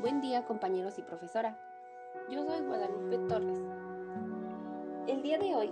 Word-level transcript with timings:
Buen 0.00 0.22
día 0.22 0.46
compañeros 0.46 0.98
y 0.98 1.02
profesora. 1.02 1.58
Yo 2.30 2.42
soy 2.42 2.64
Guadalupe 2.64 3.18
Torres. 3.28 3.58
El 5.06 5.20
día 5.20 5.36
de 5.36 5.54
hoy 5.54 5.70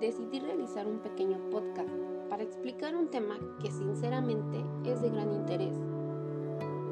decidí 0.00 0.38
realizar 0.38 0.86
un 0.86 0.98
pequeño 0.98 1.48
podcast 1.48 1.88
para 2.28 2.42
explicar 2.42 2.94
un 2.94 3.08
tema 3.08 3.38
que 3.62 3.70
sinceramente 3.70 4.62
es 4.84 5.00
de 5.00 5.08
gran 5.08 5.32
interés. 5.32 5.74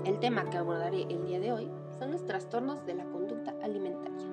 El 0.06 0.18
tema 0.18 0.48
que 0.48 0.56
abordaré 0.56 1.02
el 1.02 1.26
día 1.26 1.38
de 1.40 1.52
hoy 1.52 1.70
son 1.98 2.10
los 2.10 2.24
trastornos 2.24 2.86
de 2.86 2.94
la 2.94 3.04
conducta 3.04 3.54
alimentaria. 3.62 4.26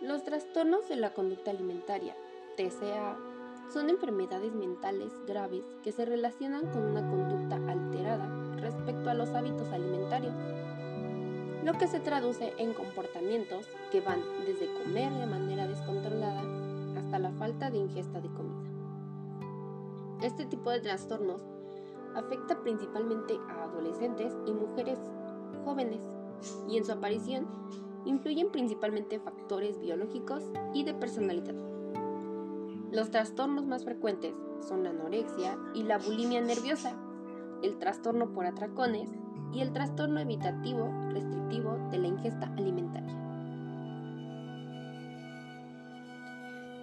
Los 0.00 0.24
trastornos 0.24 0.88
de 0.88 0.96
la 0.96 1.12
conducta 1.12 1.50
alimentaria, 1.50 2.16
TCA, 2.56 3.18
son 3.72 3.88
enfermedades 3.88 4.52
mentales 4.52 5.12
graves 5.26 5.62
que 5.82 5.92
se 5.92 6.04
relacionan 6.04 6.66
con 6.72 6.82
una 6.82 7.08
conducta 7.08 7.56
alterada 7.70 8.28
respecto 8.56 9.10
a 9.10 9.14
los 9.14 9.28
hábitos 9.30 9.68
alimentarios, 9.68 10.34
lo 11.64 11.72
que 11.74 11.86
se 11.86 12.00
traduce 12.00 12.52
en 12.58 12.74
comportamientos 12.74 13.66
que 13.92 14.00
van 14.00 14.20
desde 14.44 14.72
comer 14.74 15.12
de 15.12 15.26
manera 15.26 15.68
descontrolada 15.68 16.42
hasta 16.98 17.18
la 17.18 17.30
falta 17.32 17.70
de 17.70 17.78
ingesta 17.78 18.20
de 18.20 18.28
comida. 18.28 18.70
Este 20.22 20.46
tipo 20.46 20.70
de 20.70 20.80
trastornos 20.80 21.40
afecta 22.16 22.60
principalmente 22.60 23.38
a 23.48 23.64
adolescentes 23.64 24.34
y 24.46 24.52
mujeres 24.52 24.98
jóvenes 25.64 26.00
y 26.68 26.76
en 26.76 26.84
su 26.84 26.92
aparición 26.92 27.46
influyen 28.04 28.50
principalmente 28.50 29.20
factores 29.20 29.78
biológicos 29.80 30.42
y 30.74 30.84
de 30.84 30.94
personalidad. 30.94 31.69
Los 32.92 33.10
trastornos 33.10 33.66
más 33.66 33.84
frecuentes 33.84 34.34
son 34.66 34.82
la 34.82 34.90
anorexia 34.90 35.56
y 35.74 35.84
la 35.84 35.98
bulimia 35.98 36.40
nerviosa, 36.40 36.92
el 37.62 37.78
trastorno 37.78 38.32
por 38.32 38.46
atracones 38.46 39.08
y 39.52 39.60
el 39.60 39.72
trastorno 39.72 40.18
evitativo 40.18 40.92
restrictivo 41.12 41.78
de 41.92 41.98
la 41.98 42.08
ingesta 42.08 42.52
alimentaria. 42.56 43.16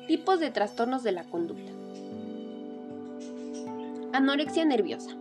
Tipos 0.07 0.39
de 0.39 0.49
trastornos 0.51 1.03
de 1.03 1.11
la 1.11 1.25
conducta. 1.25 1.73
Anorexia 4.13 4.63
nerviosa. 4.63 5.11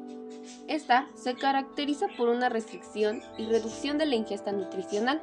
Esta 0.69 1.09
se 1.15 1.35
caracteriza 1.35 2.07
por 2.17 2.29
una 2.29 2.49
restricción 2.49 3.21
y 3.39 3.47
reducción 3.47 3.99
de 3.99 4.07
la 4.07 4.15
ingesta 4.15 4.53
nutricional, 4.53 5.21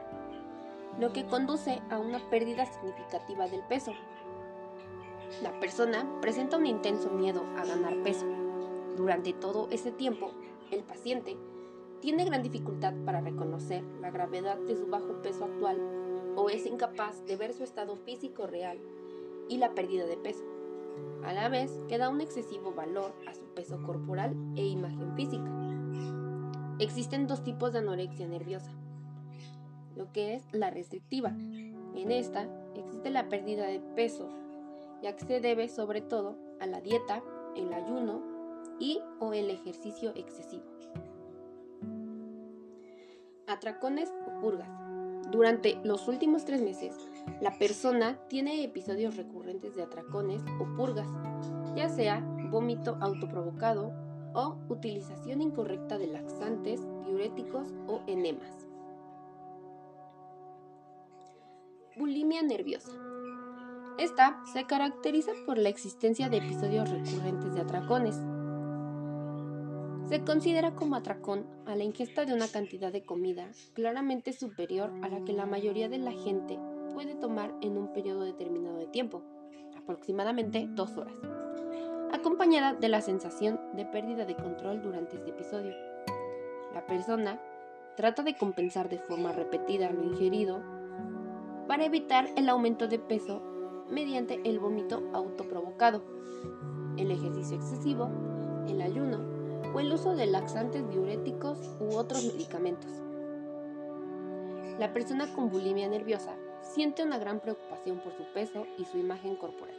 lo 0.99 1.13
que 1.13 1.23
conduce 1.25 1.81
a 1.89 1.99
una 1.99 2.19
pérdida 2.29 2.65
significativa 2.65 3.47
del 3.47 3.61
peso, 3.69 3.93
la 5.41 5.59
persona 5.59 6.07
presenta 6.21 6.57
un 6.57 6.65
intenso 6.65 7.09
miedo 7.09 7.43
a 7.57 7.65
ganar 7.65 8.01
peso. 8.03 8.25
Durante 8.95 9.33
todo 9.33 9.67
ese 9.71 9.91
tiempo, 9.91 10.31
el 10.71 10.83
paciente 10.83 11.37
tiene 11.99 12.25
gran 12.25 12.43
dificultad 12.43 12.93
para 13.05 13.21
reconocer 13.21 13.83
la 14.01 14.11
gravedad 14.11 14.57
de 14.57 14.75
su 14.75 14.87
bajo 14.87 15.21
peso 15.21 15.45
actual 15.45 15.79
o 16.35 16.49
es 16.49 16.65
incapaz 16.65 17.25
de 17.25 17.35
ver 17.35 17.53
su 17.53 17.63
estado 17.63 17.95
físico 17.95 18.47
real 18.47 18.79
y 19.49 19.57
la 19.57 19.73
pérdida 19.73 20.05
de 20.05 20.17
peso, 20.17 20.43
a 21.23 21.33
la 21.33 21.49
vez 21.49 21.71
que 21.87 21.97
da 21.97 22.09
un 22.09 22.21
excesivo 22.21 22.73
valor 22.73 23.13
a 23.27 23.33
su 23.33 23.45
peso 23.53 23.81
corporal 23.83 24.35
e 24.55 24.65
imagen 24.65 25.15
física. 25.15 25.49
Existen 26.79 27.27
dos 27.27 27.43
tipos 27.43 27.71
de 27.71 27.79
anorexia 27.79 28.27
nerviosa, 28.27 28.71
lo 29.95 30.11
que 30.11 30.35
es 30.35 30.43
la 30.51 30.71
restrictiva. 30.71 31.29
En 31.29 32.11
esta 32.11 32.47
existe 32.75 33.11
la 33.11 33.29
pérdida 33.29 33.65
de 33.67 33.79
peso 33.79 34.29
ya 35.03 35.15
que 35.17 35.25
se 35.25 35.41
debe 35.41 35.67
sobre 35.67 36.01
todo 36.01 36.37
a 36.61 36.65
la 36.65 36.79
dieta, 36.79 37.21
el 37.55 37.71
ayuno 37.73 38.23
y 38.79 39.01
o 39.19 39.33
el 39.33 39.49
ejercicio 39.49 40.13
excesivo. 40.15 40.63
Atracones 43.47 44.09
o 44.25 44.39
purgas. 44.39 44.69
Durante 45.29 45.77
los 45.83 46.07
últimos 46.07 46.45
tres 46.45 46.61
meses, 46.61 46.95
la 47.41 47.57
persona 47.57 48.17
tiene 48.29 48.63
episodios 48.63 49.17
recurrentes 49.17 49.75
de 49.75 49.83
atracones 49.83 50.41
o 50.59 50.75
purgas, 50.77 51.07
ya 51.75 51.89
sea 51.89 52.21
vómito 52.49 52.97
autoprovocado 53.01 53.91
o 54.33 54.57
utilización 54.69 55.41
incorrecta 55.41 55.97
de 55.97 56.07
laxantes, 56.07 56.81
diuréticos 57.05 57.67
o 57.87 58.01
enemas. 58.07 58.67
Bulimia 61.97 62.41
nerviosa. 62.41 62.91
Esta 63.99 64.41
se 64.51 64.65
caracteriza 64.65 65.31
por 65.45 65.59
la 65.59 65.69
existencia 65.69 66.27
de 66.27 66.37
episodios 66.37 66.89
recurrentes 66.89 67.53
de 67.53 67.61
atracones. 67.61 68.15
Se 70.09 70.23
considera 70.23 70.73
como 70.73 70.95
atracón 70.95 71.45
a 71.67 71.75
la 71.75 71.83
ingesta 71.83 72.25
de 72.25 72.33
una 72.33 72.47
cantidad 72.47 72.91
de 72.91 73.03
comida 73.03 73.51
claramente 73.73 74.33
superior 74.33 74.91
a 75.03 75.09
la 75.09 75.23
que 75.23 75.33
la 75.33 75.45
mayoría 75.45 75.89
de 75.89 75.99
la 75.99 76.11
gente 76.11 76.59
puede 76.93 77.13
tomar 77.13 77.53
en 77.61 77.77
un 77.77 77.93
periodo 77.93 78.21
determinado 78.21 78.77
de 78.77 78.87
tiempo, 78.87 79.21
aproximadamente 79.77 80.67
dos 80.71 80.97
horas, 80.97 81.15
acompañada 82.11 82.73
de 82.73 82.89
la 82.89 83.01
sensación 83.01 83.59
de 83.73 83.85
pérdida 83.85 84.25
de 84.25 84.35
control 84.35 84.81
durante 84.81 85.17
este 85.17 85.29
episodio. 85.29 85.75
La 86.73 86.85
persona 86.87 87.39
trata 87.95 88.23
de 88.23 88.35
compensar 88.35 88.89
de 88.89 88.97
forma 88.97 89.31
repetida 89.31 89.91
lo 89.91 90.03
ingerido 90.03 90.61
para 91.67 91.85
evitar 91.85 92.27
el 92.35 92.49
aumento 92.49 92.87
de 92.87 92.97
peso 92.97 93.52
mediante 93.93 94.41
el 94.43 94.59
vómito 94.59 95.03
autoprovocado, 95.13 96.01
el 96.97 97.11
ejercicio 97.11 97.55
excesivo, 97.55 98.09
el 98.67 98.81
ayuno 98.81 99.19
o 99.73 99.79
el 99.79 99.91
uso 99.91 100.15
de 100.15 100.25
laxantes 100.25 100.89
diuréticos 100.89 101.57
u 101.79 101.95
otros 101.95 102.23
medicamentos. 102.25 102.91
La 104.79 104.91
persona 104.93 105.31
con 105.33 105.49
bulimia 105.49 105.87
nerviosa 105.87 106.35
siente 106.61 107.03
una 107.03 107.19
gran 107.19 107.39
preocupación 107.39 107.99
por 107.99 108.13
su 108.13 108.23
peso 108.33 108.65
y 108.77 108.85
su 108.85 108.97
imagen 108.97 109.35
corporal. 109.35 109.75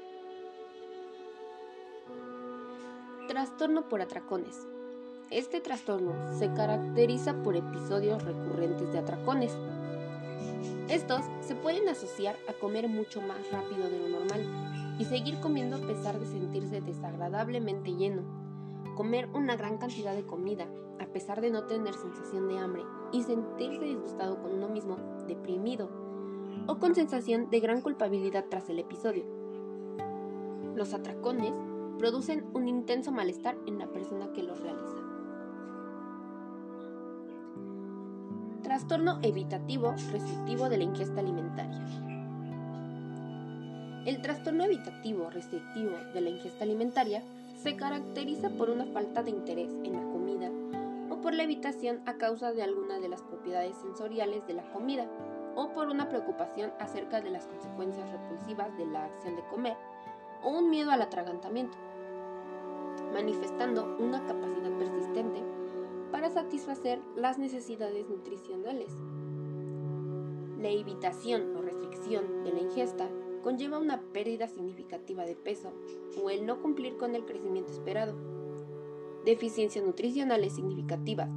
Trastorno 3.28 3.88
por 3.88 4.02
atracones. 4.02 4.66
Este 5.30 5.60
trastorno 5.60 6.12
se 6.38 6.52
caracteriza 6.52 7.34
por 7.42 7.56
episodios 7.56 8.22
recurrentes 8.22 8.92
de 8.92 8.98
atracones, 8.98 9.56
estos 10.88 11.24
se 11.40 11.54
pueden 11.54 11.88
asociar 11.88 12.36
a 12.46 12.52
comer 12.52 12.88
mucho 12.88 13.22
más 13.22 13.50
rápido 13.50 13.88
de 13.88 13.98
lo 13.98 14.08
normal 14.08 14.96
y 14.98 15.04
seguir 15.06 15.40
comiendo 15.40 15.76
a 15.76 15.80
pesar 15.80 16.20
de 16.20 16.26
sentirse 16.26 16.80
desagradablemente 16.80 17.94
lleno. 17.94 18.22
Comer 18.94 19.28
una 19.32 19.56
gran 19.56 19.78
cantidad 19.78 20.14
de 20.14 20.26
comida 20.26 20.68
a 21.00 21.06
pesar 21.06 21.40
de 21.40 21.50
no 21.50 21.64
tener 21.64 21.94
sensación 21.94 22.48
de 22.48 22.58
hambre 22.58 22.82
y 23.12 23.22
sentirse 23.22 23.84
disgustado 23.84 24.40
con 24.40 24.52
uno 24.52 24.68
mismo, 24.68 24.96
deprimido 25.26 25.88
o 26.66 26.78
con 26.78 26.94
sensación 26.94 27.50
de 27.50 27.60
gran 27.60 27.80
culpabilidad 27.80 28.46
tras 28.48 28.68
el 28.68 28.78
episodio. 28.78 29.24
Los 30.74 30.92
atracones 30.92 31.54
producen 31.98 32.44
un 32.52 32.68
intenso 32.68 33.10
malestar 33.10 33.56
en 33.66 33.78
la 33.78 33.86
persona 33.86 34.32
que 34.32 34.42
los 34.42 34.60
realiza. 34.60 35.13
Trastorno 38.74 39.20
evitativo 39.22 39.92
restrictivo 40.10 40.68
de 40.68 40.78
la 40.78 40.82
ingesta 40.82 41.20
alimentaria. 41.20 41.78
El 44.04 44.20
trastorno 44.20 44.64
evitativo 44.64 45.30
restrictivo 45.30 45.92
de 46.12 46.20
la 46.20 46.30
ingesta 46.30 46.64
alimentaria 46.64 47.22
se 47.62 47.76
caracteriza 47.76 48.50
por 48.50 48.70
una 48.70 48.84
falta 48.86 49.22
de 49.22 49.30
interés 49.30 49.70
en 49.84 49.92
la 49.92 50.02
comida 50.10 50.50
o 51.08 51.20
por 51.20 51.34
la 51.34 51.44
evitación 51.44 52.00
a 52.06 52.14
causa 52.14 52.52
de 52.52 52.64
alguna 52.64 52.98
de 52.98 53.08
las 53.08 53.22
propiedades 53.22 53.76
sensoriales 53.76 54.44
de 54.48 54.54
la 54.54 54.68
comida 54.72 55.06
o 55.54 55.72
por 55.72 55.86
una 55.86 56.08
preocupación 56.08 56.72
acerca 56.80 57.20
de 57.20 57.30
las 57.30 57.46
consecuencias 57.46 58.10
repulsivas 58.10 58.76
de 58.76 58.86
la 58.86 59.04
acción 59.04 59.36
de 59.36 59.44
comer 59.44 59.76
o 60.42 60.50
un 60.50 60.68
miedo 60.68 60.90
al 60.90 61.02
atragantamiento, 61.02 61.78
manifestando 63.12 63.96
una 64.00 64.18
capacidad 64.26 64.72
persistente 64.80 65.63
para 66.14 66.30
satisfacer 66.30 67.00
las 67.16 67.38
necesidades 67.38 68.08
nutricionales. 68.08 68.96
La 70.60 70.68
evitación 70.68 71.56
o 71.56 71.60
restricción 71.60 72.44
de 72.44 72.52
la 72.52 72.60
ingesta 72.60 73.10
conlleva 73.42 73.80
una 73.80 74.00
pérdida 74.00 74.46
significativa 74.46 75.24
de 75.24 75.34
peso 75.34 75.72
o 76.22 76.30
el 76.30 76.46
no 76.46 76.62
cumplir 76.62 76.98
con 76.98 77.16
el 77.16 77.24
crecimiento 77.24 77.72
esperado, 77.72 78.14
deficiencias 79.24 79.84
nutricionales 79.84 80.54
significativas, 80.54 81.28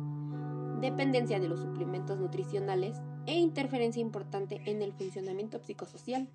dependencia 0.79 1.39
de 1.39 1.47
los 1.47 1.59
suplementos 1.61 2.19
nutricionales 2.19 3.01
e 3.25 3.33
interferencia 3.33 3.99
importante 3.99 4.61
en 4.65 4.83
el 4.83 4.93
funcionamiento 4.93 5.57
psicosocial. 5.57 6.29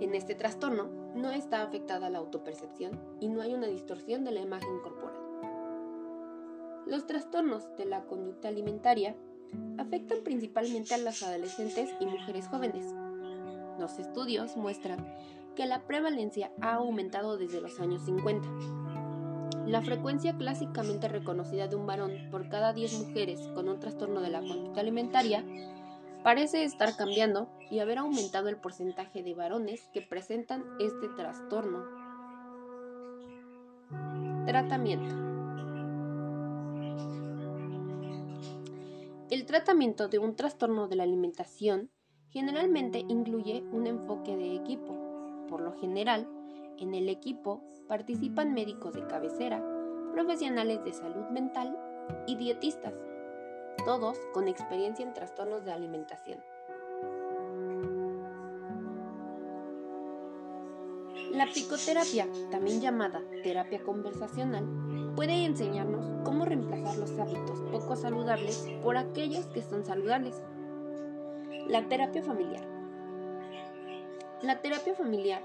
En 0.00 0.16
este 0.16 0.34
trastorno 0.34 0.88
no 1.14 1.30
está 1.30 1.62
afectada 1.62 2.10
la 2.10 2.18
autopercepción 2.18 2.98
y 3.20 3.28
no 3.28 3.40
hay 3.40 3.54
una 3.54 3.68
distorsión 3.68 4.24
de 4.24 4.32
la 4.32 4.40
imagen 4.40 4.80
corporal. 4.82 5.13
Los 6.86 7.06
trastornos 7.06 7.64
de 7.76 7.86
la 7.86 8.04
conducta 8.04 8.48
alimentaria 8.48 9.16
afectan 9.78 10.18
principalmente 10.22 10.94
a 10.94 10.98
las 10.98 11.22
adolescentes 11.22 11.90
y 12.00 12.06
mujeres 12.06 12.46
jóvenes. 12.48 12.86
Los 13.78 13.98
estudios 13.98 14.56
muestran 14.56 15.04
que 15.56 15.66
la 15.66 15.86
prevalencia 15.86 16.52
ha 16.60 16.74
aumentado 16.74 17.38
desde 17.38 17.60
los 17.60 17.80
años 17.80 18.04
50. 18.04 18.48
La 19.66 19.80
frecuencia 19.80 20.36
clásicamente 20.36 21.08
reconocida 21.08 21.68
de 21.68 21.76
un 21.76 21.86
varón 21.86 22.12
por 22.30 22.48
cada 22.48 22.72
10 22.72 23.06
mujeres 23.06 23.40
con 23.54 23.68
un 23.68 23.80
trastorno 23.80 24.20
de 24.20 24.30
la 24.30 24.40
conducta 24.40 24.80
alimentaria 24.80 25.42
parece 26.22 26.64
estar 26.64 26.96
cambiando 26.96 27.48
y 27.70 27.78
haber 27.78 27.98
aumentado 27.98 28.48
el 28.48 28.56
porcentaje 28.56 29.22
de 29.22 29.34
varones 29.34 29.88
que 29.92 30.02
presentan 30.02 30.64
este 30.80 31.08
trastorno. 31.16 31.84
Tratamiento. 34.46 35.23
El 39.34 39.46
tratamiento 39.46 40.06
de 40.06 40.20
un 40.20 40.36
trastorno 40.36 40.86
de 40.86 40.94
la 40.94 41.02
alimentación 41.02 41.90
generalmente 42.28 43.00
incluye 43.00 43.64
un 43.72 43.88
enfoque 43.88 44.36
de 44.36 44.54
equipo. 44.54 44.96
Por 45.48 45.60
lo 45.60 45.72
general, 45.72 46.28
en 46.78 46.94
el 46.94 47.08
equipo 47.08 47.64
participan 47.88 48.54
médicos 48.54 48.94
de 48.94 49.04
cabecera, 49.08 49.60
profesionales 50.12 50.84
de 50.84 50.92
salud 50.92 51.24
mental 51.32 51.76
y 52.28 52.36
dietistas 52.36 52.94
todos 53.84 54.16
con 54.32 54.46
experiencia 54.46 55.04
en 55.04 55.12
trastornos 55.12 55.64
de 55.64 55.72
alimentación. 55.72 56.38
La 61.34 61.46
psicoterapia, 61.46 62.28
también 62.50 62.80
llamada 62.80 63.22
terapia 63.42 63.82
conversacional, 63.82 64.64
puede 65.16 65.44
enseñarnos 65.44 66.06
cómo 66.24 66.44
reemplazar 66.44 66.96
los 66.96 67.18
hábitos 67.18 67.60
poco 67.72 67.96
saludables 67.96 68.68
por 68.82 68.96
aquellos 68.96 69.46
que 69.46 69.62
son 69.62 69.84
saludables. 69.84 70.36
La 71.68 71.88
terapia 71.88 72.22
familiar. 72.22 72.64
La 74.42 74.60
terapia 74.60 74.94
familiar 74.94 75.42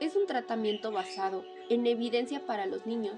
es 0.00 0.16
un 0.16 0.26
tratamiento 0.26 0.92
basado 0.92 1.44
en 1.68 1.86
evidencia 1.86 2.46
para 2.46 2.66
los 2.66 2.86
niños 2.86 3.16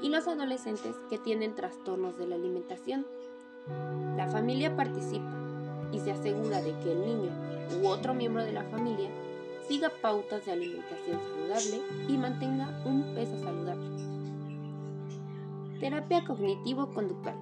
y 0.00 0.08
los 0.08 0.26
adolescentes 0.26 0.96
que 1.10 1.18
tienen 1.18 1.54
trastornos 1.54 2.16
de 2.18 2.26
la 2.26 2.36
alimentación 2.36 3.04
la 4.16 4.28
familia 4.28 4.76
participa 4.76 5.32
y 5.92 5.98
se 5.98 6.12
asegura 6.12 6.60
de 6.60 6.72
que 6.80 6.92
el 6.92 7.00
niño 7.00 7.30
u 7.80 7.88
otro 7.88 8.14
miembro 8.14 8.44
de 8.44 8.52
la 8.52 8.64
familia 8.64 9.10
siga 9.68 9.90
pautas 10.02 10.44
de 10.44 10.52
alimentación 10.52 11.20
saludable 11.20 11.82
y 12.08 12.16
mantenga 12.16 12.82
un 12.84 13.14
peso 13.14 13.38
saludable. 13.38 13.88
Terapia 15.80 16.24
cognitivo-conductual. 16.24 17.36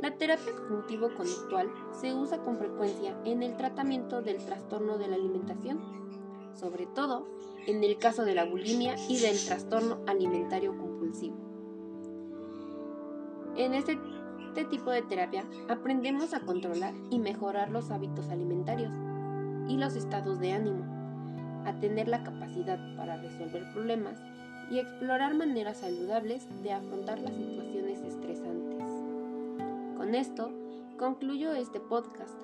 La 0.00 0.16
terapia 0.16 0.52
cognitivo-conductual 0.54 1.68
se 1.92 2.14
usa 2.14 2.38
con 2.38 2.58
frecuencia 2.58 3.16
en 3.24 3.42
el 3.42 3.56
tratamiento 3.56 4.22
del 4.22 4.38
trastorno 4.44 4.98
de 4.98 5.08
la 5.08 5.16
alimentación, 5.16 5.80
sobre 6.54 6.86
todo 6.86 7.26
en 7.66 7.84
el 7.84 7.98
caso 7.98 8.24
de 8.24 8.34
la 8.34 8.44
bulimia 8.44 8.96
y 9.08 9.18
del 9.18 9.38
trastorno 9.44 9.98
alimentario 10.06 10.76
compulsivo. 10.76 11.36
En 13.56 13.74
este 13.74 13.98
este 14.50 14.64
tipo 14.64 14.90
de 14.90 15.02
terapia 15.02 15.44
aprendemos 15.68 16.34
a 16.34 16.40
controlar 16.40 16.92
y 17.08 17.20
mejorar 17.20 17.70
los 17.70 17.92
hábitos 17.92 18.28
alimentarios 18.30 18.90
y 19.68 19.76
los 19.76 19.96
estados 19.96 20.40
de 20.40 20.52
ánimo, 20.52 20.84
a 21.66 21.72
tener 21.80 22.08
la 22.08 22.22
capacidad 22.22 22.78
para 22.96 23.16
resolver 23.16 23.64
problemas 23.72 24.18
y 24.70 24.78
explorar 24.78 25.34
maneras 25.34 25.78
saludables 25.78 26.46
de 26.62 26.72
afrontar 26.72 27.18
las 27.18 27.34
situaciones 27.34 28.00
estresantes. 28.02 28.84
Con 29.96 30.14
esto, 30.14 30.50
concluyo 30.98 31.52
este 31.52 31.80
podcast, 31.80 32.34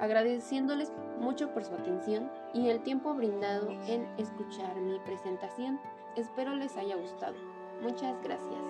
agradeciéndoles 0.00 0.92
mucho 1.20 1.50
por 1.54 1.64
su 1.64 1.72
atención 1.74 2.28
y 2.52 2.68
el 2.68 2.80
tiempo 2.80 3.14
brindado 3.14 3.70
en 3.86 4.06
escuchar 4.18 4.76
mi 4.80 4.98
presentación. 5.00 5.78
Espero 6.16 6.54
les 6.54 6.76
haya 6.76 6.96
gustado. 6.96 7.36
Muchas 7.82 8.16
gracias. 8.22 8.62